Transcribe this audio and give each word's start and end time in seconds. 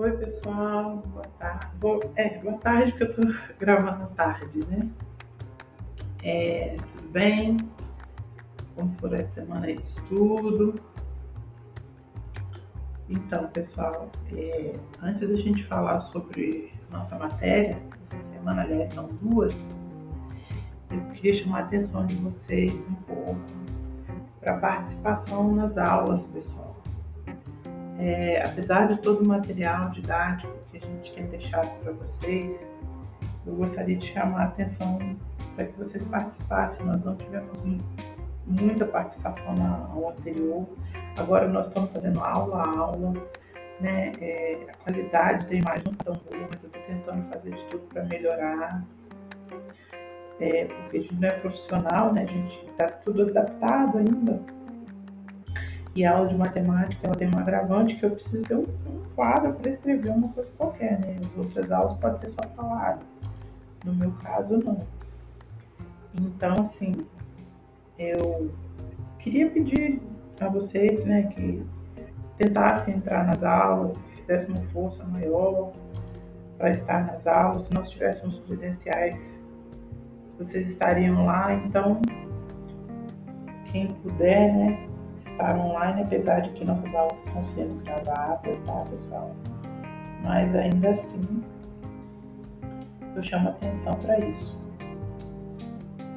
Oi, 0.00 0.12
pessoal. 0.12 1.02
Boa 1.12 1.26
tarde. 1.38 1.76
Boa, 1.78 2.00
é, 2.16 2.38
boa 2.38 2.56
tarde, 2.56 2.92
que 2.92 3.02
eu 3.02 3.14
tô 3.14 3.20
gravando 3.60 4.06
tarde, 4.14 4.58
né? 4.66 4.88
É, 6.24 6.74
tudo 6.96 7.10
bem? 7.10 7.58
Como 8.74 8.94
foi 8.98 9.20
a 9.20 9.28
semana 9.28 9.66
aí 9.66 9.76
de 9.76 9.86
estudo? 9.86 10.80
Então, 13.10 13.46
pessoal, 13.48 14.10
é, 14.34 14.74
antes 15.02 15.28
da 15.28 15.36
gente 15.36 15.66
falar 15.66 16.00
sobre 16.00 16.72
nossa 16.90 17.18
matéria, 17.18 17.76
essa 18.10 18.32
semana, 18.32 18.62
aliás, 18.62 18.94
são 18.94 19.06
duas, 19.20 19.52
eu 20.90 21.00
queria 21.12 21.44
chamar 21.44 21.58
a 21.58 21.64
atenção 21.64 22.06
de 22.06 22.14
vocês 22.14 22.72
um 22.88 22.94
pouco 23.06 23.36
para 24.40 24.56
a 24.56 24.60
participação 24.60 25.54
nas 25.54 25.76
aulas, 25.76 26.26
pessoal 26.28 26.79
é, 28.00 28.42
apesar 28.42 28.88
de 28.88 28.98
todo 29.02 29.22
o 29.22 29.28
material 29.28 29.90
didático 29.90 30.50
que 30.70 30.78
a 30.78 30.80
gente 30.80 31.12
tem 31.12 31.26
deixado 31.26 31.68
para 31.82 31.92
vocês, 31.92 32.58
eu 33.46 33.54
gostaria 33.54 33.94
de 33.94 34.06
chamar 34.06 34.40
a 34.40 34.44
atenção 34.44 34.98
para 35.54 35.66
que 35.66 35.78
vocês 35.78 36.02
participassem. 36.04 36.86
Nós 36.86 37.04
não 37.04 37.14
tivemos 37.16 37.58
muita 38.46 38.86
participação 38.86 39.54
na 39.54 39.86
aula 39.92 40.12
anterior, 40.12 40.66
agora 41.18 41.46
nós 41.46 41.66
estamos 41.68 41.90
fazendo 41.90 42.20
aula 42.20 42.62
a 42.62 42.78
aula, 42.78 43.12
né? 43.80 44.12
É, 44.18 44.66
a 44.70 44.76
qualidade 44.78 45.46
da 45.46 45.54
imagem 45.54 45.84
não 45.84 45.94
tão 45.94 46.14
boa, 46.14 46.48
mas 46.50 46.62
eu 46.62 46.68
estou 46.68 46.82
tentando 46.82 47.28
fazer 47.28 47.50
de 47.50 47.64
tudo 47.66 47.82
para 47.88 48.04
melhorar. 48.04 48.82
É, 50.40 50.64
porque 50.64 50.96
a 50.96 51.00
gente 51.02 51.14
não 51.16 51.28
é 51.28 51.32
profissional, 51.32 52.14
né? 52.14 52.22
A 52.22 52.26
gente 52.26 52.64
está 52.66 52.86
tudo 52.88 53.28
adaptado 53.28 53.98
ainda 53.98 54.40
e 55.94 56.04
a 56.04 56.16
aula 56.16 56.28
de 56.28 56.36
matemática 56.36 57.00
ela 57.04 57.14
tem 57.14 57.28
um 57.34 57.38
agravante 57.38 57.96
que 57.96 58.06
eu 58.06 58.10
preciso 58.10 58.44
ter 58.44 58.54
um, 58.54 58.66
quadro 59.14 59.52
para 59.54 59.70
escrever 59.70 60.10
uma 60.10 60.28
coisa 60.28 60.50
qualquer, 60.56 61.00
né? 61.00 61.18
As 61.18 61.36
outras 61.36 61.70
aulas 61.70 61.98
pode 61.98 62.20
ser 62.20 62.30
só 62.30 62.48
falado. 62.54 63.04
No 63.84 63.94
meu 63.94 64.12
caso, 64.22 64.58
não. 64.58 64.80
Então, 66.20 66.54
assim, 66.64 67.06
eu 67.98 68.52
queria 69.18 69.50
pedir 69.50 70.00
a 70.40 70.48
vocês, 70.48 71.04
né, 71.04 71.24
que 71.34 71.62
tentassem 72.38 72.94
entrar 72.94 73.26
nas 73.26 73.42
aulas, 73.42 73.98
fizessem 74.16 74.54
uma 74.54 74.64
força 74.68 75.04
maior 75.04 75.72
para 76.56 76.70
estar 76.70 77.06
nas 77.06 77.26
aulas. 77.26 77.64
Se 77.64 77.74
nós 77.74 77.90
tivéssemos 77.90 78.38
presenciais, 78.40 79.16
vocês 80.38 80.68
estariam 80.68 81.26
lá. 81.26 81.54
Então, 81.54 82.00
quem 83.70 83.88
puder, 83.94 84.54
né, 84.54 84.88
estar 85.40 85.56
online, 85.56 86.02
apesar 86.02 86.40
de 86.40 86.50
que 86.50 86.64
nossas 86.64 86.94
aulas 86.94 87.16
estão 87.26 87.44
sendo 87.54 87.82
gravadas, 87.82 88.58
tá, 88.66 88.84
pessoal? 88.90 89.34
Mas 90.22 90.54
ainda 90.54 90.90
assim, 90.90 91.42
eu 93.16 93.22
chamo 93.22 93.48
atenção 93.48 93.94
para 93.94 94.18
isso. 94.20 94.60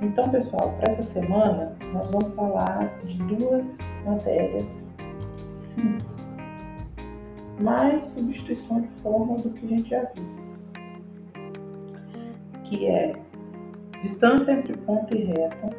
Então, 0.02 0.30
pessoal, 0.30 0.74
para 0.80 0.92
essa 0.92 1.04
semana, 1.04 1.74
nós 1.94 2.12
vamos 2.12 2.34
falar 2.36 2.92
de 3.06 3.18
duas 3.20 3.78
matérias 4.06 4.66
simples, 5.74 6.34
mais 7.62 8.04
substituição 8.04 8.82
de 8.82 8.90
forma 9.02 9.38
do 9.38 9.50
que 9.52 9.66
a 9.66 9.70
gente 9.70 9.90
já 9.90 10.04
viu, 10.14 10.26
que 12.66 12.88
é 12.88 13.16
distância 14.02 14.52
entre 14.52 14.76
ponto 14.80 15.16
e 15.16 15.24
reta 15.24 15.70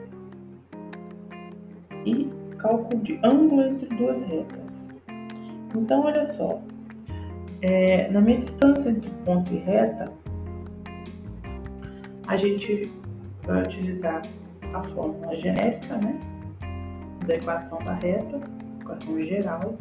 e 2.07 2.44
cálculo 2.65 3.03
de 3.03 3.21
ângulo 3.23 3.63
entre 3.63 3.95
duas 3.95 4.27
retas. 4.27 4.59
Então, 5.77 6.03
olha 6.03 6.27
só, 6.27 6.63
é, 7.61 8.09
na 8.11 8.23
minha 8.23 8.41
distância 8.41 8.89
entre 8.89 9.11
ponto 9.27 9.53
e 9.53 9.59
reta, 9.59 10.11
a 12.27 12.37
gente 12.37 12.91
vai 13.43 13.63
utilizar 13.63 14.23
a 14.73 14.83
fórmula 14.83 15.37
genérica, 15.37 15.99
né, 15.99 16.19
da 17.27 17.35
equação 17.35 17.79
da 17.81 17.95
reta, 17.95 18.41
equação 18.81 19.23
geral, 19.23 19.75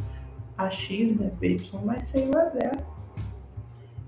ax, 0.58 0.90
né, 1.16 1.32
by 1.40 1.58
mais 1.86 2.04
c 2.10 2.20
igual 2.20 2.48
a 2.48 2.50
zero. 2.50 2.86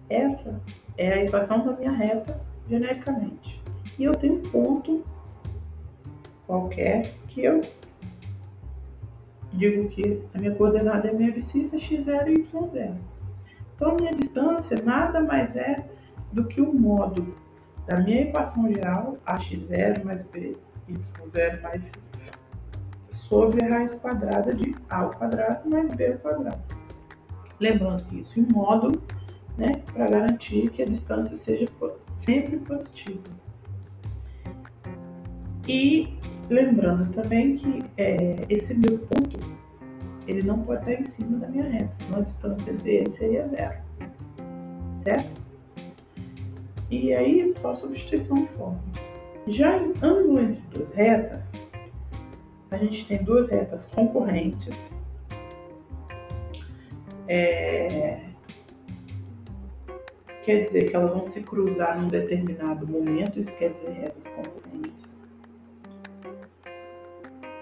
Essa 0.09 0.61
é 0.97 1.13
a 1.13 1.23
equação 1.23 1.65
da 1.65 1.71
minha 1.77 1.91
reta 1.91 2.41
genericamente. 2.69 3.61
E 3.97 4.03
eu 4.03 4.11
tenho 4.11 4.35
um 4.35 4.41
ponto 4.41 5.05
qualquer 6.45 7.13
que 7.29 7.41
eu 7.41 7.61
digo 9.55 9.89
que 9.89 10.21
a 10.33 10.39
minha 10.39 10.55
coordenada 10.55 11.07
é 11.07 11.13
minha 11.13 11.29
abscissa 11.29 11.77
x0 11.77 12.27
e 12.27 12.43
y0. 12.43 12.95
Então, 13.75 13.91
a 13.91 13.95
minha 13.95 14.11
distância 14.11 14.77
nada 14.83 15.21
mais 15.21 15.55
é 15.55 15.85
do 16.31 16.45
que 16.45 16.61
o 16.61 16.73
módulo 16.73 17.35
da 17.87 17.99
minha 17.99 18.21
equação 18.23 18.67
geral, 18.73 19.17
ax0 19.25 20.03
mais 20.03 20.23
by0 20.25 21.61
mais 21.61 21.81
sobre 23.11 23.65
a 23.65 23.69
raiz 23.69 23.93
quadrada 23.95 24.53
de 24.53 24.75
a 24.89 24.99
ao 24.99 25.11
quadrado 25.11 25.69
mais 25.69 25.93
b 25.93 26.13
ao 26.13 26.19
quadrado. 26.19 26.61
Lembrando 27.59 28.05
que 28.05 28.19
isso 28.19 28.39
em 28.39 28.47
módulo, 28.51 29.01
né, 29.57 29.71
para 29.93 30.07
garantir 30.07 30.69
que 30.71 30.81
a 30.81 30.85
distância 30.85 31.37
seja 31.37 31.65
sempre 32.25 32.57
positiva. 32.57 33.23
E 35.67 36.17
Lembrando 36.49 37.11
também 37.13 37.55
que 37.55 37.79
é, 37.97 38.35
esse 38.49 38.73
meu 38.73 38.99
ponto, 38.99 39.39
ele 40.27 40.43
não 40.43 40.59
pode 40.59 40.81
estar 40.81 41.01
em 41.01 41.05
cima 41.05 41.39
da 41.39 41.47
minha 41.47 41.63
reta, 41.63 41.91
senão 41.95 42.19
a 42.19 42.21
distância 42.21 42.73
dele 42.73 43.09
seria 43.11 43.47
zero. 43.47 43.77
Certo? 45.03 45.41
E 46.91 47.13
aí, 47.13 47.51
só 47.53 47.75
substituição 47.75 48.37
de 48.37 48.47
forma. 48.49 48.79
Já 49.47 49.77
em 49.77 49.93
ângulo 50.01 50.39
entre 50.39 50.61
duas 50.71 50.91
retas, 50.93 51.53
a 52.69 52.77
gente 52.77 53.05
tem 53.07 53.23
duas 53.23 53.49
retas 53.49 53.85
concorrentes. 53.87 54.75
É, 57.27 58.19
quer 60.43 60.65
dizer 60.65 60.89
que 60.89 60.95
elas 60.95 61.11
vão 61.11 61.23
se 61.23 61.41
cruzar 61.41 61.99
num 61.99 62.07
determinado 62.07 62.87
momento, 62.87 63.39
isso 63.39 63.51
quer 63.57 63.73
dizer 63.73 63.91
retas 63.93 64.23
concorrentes 64.25 64.64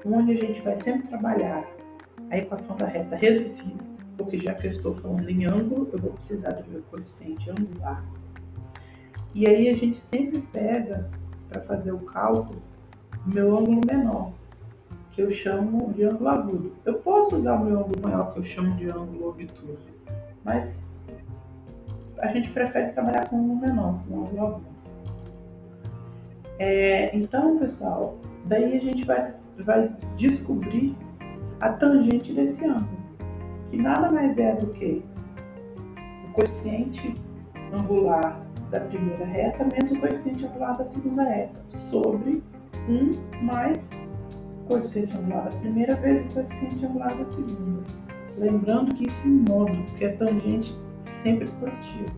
onde 0.05 0.33
a 0.33 0.35
gente 0.35 0.61
vai 0.61 0.79
sempre 0.81 1.07
trabalhar 1.07 1.65
a 2.29 2.37
equação 2.37 2.75
da 2.77 2.85
reta 2.85 3.15
reduzida, 3.15 3.83
porque 4.17 4.39
já 4.39 4.53
que 4.53 4.67
eu 4.67 4.71
estou 4.71 4.95
falando 4.95 5.29
em 5.29 5.45
ângulo, 5.45 5.89
eu 5.91 5.99
vou 5.99 6.11
precisar 6.11 6.51
do 6.51 6.69
meu 6.69 6.81
coeficiente 6.83 7.49
angular. 7.49 8.03
E 9.33 9.47
aí 9.47 9.69
a 9.69 9.73
gente 9.75 9.99
sempre 9.99 10.41
pega, 10.51 11.09
para 11.49 11.61
fazer 11.61 11.91
o 11.91 11.99
cálculo, 11.99 12.61
meu 13.25 13.57
ângulo 13.57 13.81
menor, 13.87 14.31
que 15.11 15.21
eu 15.21 15.31
chamo 15.31 15.93
de 15.93 16.03
ângulo 16.03 16.29
agudo. 16.29 16.73
Eu 16.83 16.95
posso 16.95 17.35
usar 17.35 17.55
o 17.55 17.65
meu 17.65 17.79
ângulo 17.79 18.01
maior, 18.01 18.33
que 18.33 18.39
eu 18.39 18.43
chamo 18.43 18.75
de 18.75 18.87
ângulo 18.87 19.29
obtuso, 19.29 19.77
mas 20.43 20.81
a 22.17 22.27
gente 22.27 22.49
prefere 22.49 22.91
trabalhar 22.91 23.29
com 23.29 23.37
ângulo 23.37 23.59
menor, 23.59 23.99
com 24.07 24.21
ângulo 24.21 24.45
agudo. 24.45 24.73
É, 26.59 27.15
então, 27.15 27.59
pessoal, 27.59 28.17
daí 28.45 28.77
a 28.77 28.79
gente 28.79 29.05
vai 29.05 29.33
vai 29.59 29.91
descobrir 30.17 30.95
a 31.61 31.69
tangente 31.69 32.33
desse 32.33 32.65
ângulo, 32.65 32.97
que 33.69 33.77
nada 33.77 34.11
mais 34.11 34.37
é 34.37 34.55
do 34.55 34.67
que 34.67 35.03
o 36.27 36.33
coeficiente 36.33 37.13
angular 37.71 38.41
da 38.69 38.79
primeira 38.81 39.25
reta 39.25 39.65
menos 39.65 39.91
o 39.91 39.99
coeficiente 39.99 40.45
angular 40.45 40.77
da 40.77 40.85
segunda 40.85 41.23
reta, 41.23 41.61
sobre 41.65 42.41
1 42.89 43.43
mais 43.45 43.77
o 44.63 44.67
coeficiente 44.67 45.15
angular 45.15 45.45
da 45.45 45.57
primeira 45.57 45.95
vezes 45.95 46.31
o 46.31 46.33
coeficiente 46.33 46.85
angular 46.85 47.15
da 47.15 47.25
segunda. 47.25 47.83
Lembrando 48.37 48.95
que 48.95 49.07
isso 49.07 49.27
em 49.27 49.45
modo, 49.47 49.75
porque 49.85 50.05
a 50.05 50.17
tangente 50.17 50.75
é 51.05 51.29
sempre 51.29 51.47
positiva. 51.59 52.11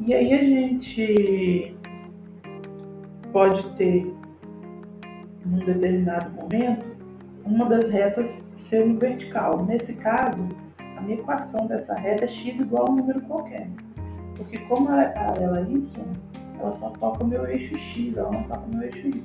E 0.00 0.14
aí 0.14 0.32
a 0.32 0.44
gente 0.44 1.76
pode 3.32 3.76
ter 3.76 4.14
num 5.44 5.58
determinado 5.64 6.30
momento, 6.30 6.94
uma 7.44 7.66
das 7.66 7.90
retas 7.90 8.44
sendo 8.56 8.98
vertical. 8.98 9.64
Nesse 9.64 9.92
caso, 9.94 10.48
a 10.96 11.00
minha 11.00 11.18
equação 11.18 11.66
dessa 11.66 11.94
reta 11.94 12.24
é 12.24 12.28
x 12.28 12.58
igual 12.58 12.86
a 12.88 12.90
um 12.90 12.96
número 12.96 13.20
qualquer. 13.22 13.68
Porque 14.36 14.58
como 14.60 14.90
ela 14.90 15.04
é 15.04 15.08
paralela 15.08 15.58
a 15.58 15.62
y, 15.62 15.86
ela 16.58 16.72
só 16.72 16.90
toca 16.90 17.22
o 17.22 17.26
meu 17.26 17.46
eixo 17.46 17.76
x, 17.76 18.16
ela 18.16 18.30
não 18.30 18.42
toca 18.44 18.60
o 18.60 18.76
meu 18.76 18.82
eixo 18.82 19.08
y. 19.08 19.22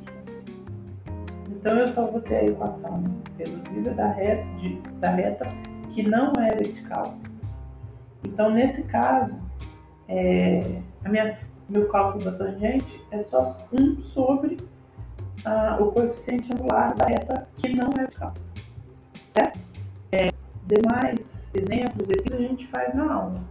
Então 1.49 1.77
eu 1.77 1.87
só 1.89 2.05
vou 2.07 2.21
ter 2.21 2.35
a 2.35 2.45
equação 2.45 3.03
reduzida 3.37 3.91
da 3.91 4.07
reta, 4.11 4.45
de, 4.59 4.75
da 4.99 5.09
reta 5.09 5.45
que 5.89 6.03
não 6.03 6.31
é 6.39 6.55
vertical. 6.55 7.15
Então 8.25 8.51
nesse 8.51 8.83
caso, 8.83 9.39
é, 10.07 10.81
a 11.03 11.09
minha, 11.09 11.37
meu 11.69 11.87
cálculo 11.89 12.25
da 12.25 12.31
tangente 12.31 13.01
é 13.11 13.21
só 13.21 13.57
1 13.73 14.01
sobre 14.03 14.57
ah, 15.45 15.77
o 15.79 15.91
coeficiente 15.91 16.53
angular 16.53 16.95
da 16.95 17.05
reta 17.05 17.47
que 17.57 17.75
não 17.75 17.89
é 17.89 18.01
vertical. 18.01 18.33
Certo? 19.33 19.59
É, 20.11 20.29
demais 20.65 21.19
exemplos, 21.53 22.07
exercícios 22.09 22.39
a 22.39 22.43
gente 22.43 22.67
faz 22.67 22.93
na 22.93 23.11
aula. 23.11 23.41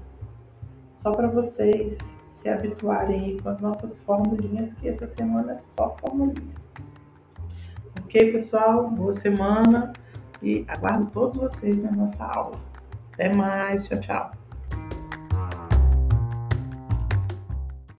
Só 1.02 1.12
para 1.12 1.28
vocês 1.28 1.96
se 2.36 2.48
habituarem 2.48 3.38
com 3.38 3.48
as 3.48 3.60
nossas 3.60 4.00
formulinhas, 4.02 4.72
que 4.74 4.88
essa 4.88 5.06
semana 5.08 5.52
é 5.52 5.58
só 5.58 5.96
formulinha. 6.00 6.54
Ok, 8.00 8.32
pessoal? 8.32 8.90
Boa 8.90 9.14
semana 9.14 9.92
e 10.42 10.64
aguardo 10.68 11.10
todos 11.10 11.36
vocês 11.36 11.82
na 11.82 11.92
nossa 11.92 12.24
aula. 12.24 12.58
Até 13.12 13.34
mais, 13.34 13.86
tchau, 13.86 14.00
tchau. 14.00 14.37